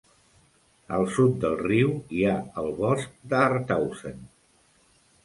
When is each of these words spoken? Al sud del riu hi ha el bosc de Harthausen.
Al 0.95 1.03
sud 1.17 1.35
del 1.43 1.53
riu 1.59 1.91
hi 2.19 2.23
ha 2.29 2.33
el 2.63 2.71
bosc 2.79 3.13
de 3.35 3.39
Harthausen. 3.43 4.25